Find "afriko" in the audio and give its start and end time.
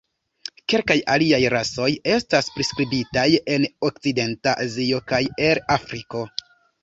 5.77-6.25